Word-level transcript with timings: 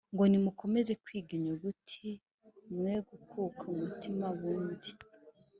Ngo: 0.13 0.23
"Nimukomeze 0.31 0.93
kwiga 1.03 1.31
inyuguti, 1.37 2.05
Mwegukuka 2.75 3.61
umutima 3.73 4.25
bundi, 4.39 4.91